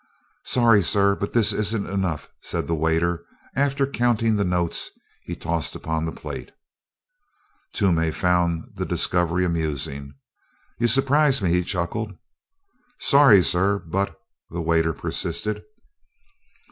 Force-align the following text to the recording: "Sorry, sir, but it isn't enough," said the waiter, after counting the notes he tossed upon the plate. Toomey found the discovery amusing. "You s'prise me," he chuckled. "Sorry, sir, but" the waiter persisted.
"Sorry, 0.47 0.81
sir, 0.81 1.15
but 1.15 1.29
it 1.35 1.53
isn't 1.53 1.85
enough," 1.85 2.31
said 2.41 2.65
the 2.65 2.73
waiter, 2.73 3.23
after 3.55 3.85
counting 3.85 4.35
the 4.35 4.43
notes 4.43 4.89
he 5.25 5.35
tossed 5.35 5.75
upon 5.75 6.05
the 6.05 6.11
plate. 6.11 6.49
Toomey 7.73 8.09
found 8.11 8.63
the 8.73 8.83
discovery 8.87 9.45
amusing. 9.45 10.15
"You 10.79 10.87
s'prise 10.87 11.39
me," 11.43 11.51
he 11.51 11.63
chuckled. 11.63 12.15
"Sorry, 12.99 13.43
sir, 13.43 13.77
but" 13.77 14.19
the 14.49 14.59
waiter 14.61 14.91
persisted. 14.91 15.61